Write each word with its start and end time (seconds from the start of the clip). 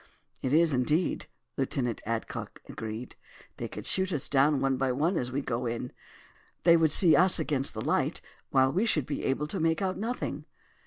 "It 0.41 0.51
is, 0.51 0.73
indeed," 0.73 1.27
Lieutenant 1.57 2.01
Adcock 2.07 2.59
agreed. 2.67 3.15
"They 3.57 3.67
could 3.67 3.85
shoot 3.85 4.11
us 4.11 4.27
down 4.27 4.59
one 4.59 4.75
by 4.75 4.91
one 4.91 5.15
as 5.15 5.31
we 5.31 5.41
go 5.43 5.67
in. 5.67 5.91
They 6.63 6.75
would 6.75 6.91
see 6.91 7.15
us 7.15 7.37
against 7.37 7.75
the 7.75 7.85
light, 7.85 8.19
while 8.49 8.73
we 8.73 8.87
should 8.87 9.05
be 9.05 9.23
able 9.23 9.45
to 9.45 9.59
make 9.59 9.79
out 9.79 9.97
nothing." 9.97 10.45